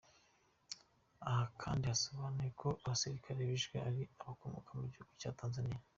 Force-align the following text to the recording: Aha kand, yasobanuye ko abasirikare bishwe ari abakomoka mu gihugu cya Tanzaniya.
Aha 1.27 1.45
kand, 1.59 1.81
yasobanuye 1.91 2.49
ko 2.61 2.67
abasirikare 2.85 3.39
bishwe 3.49 3.75
ari 3.87 4.01
abakomoka 4.21 4.69
mu 4.79 4.85
gihugu 4.91 5.11
cya 5.21 5.31
Tanzaniya. 5.39 5.81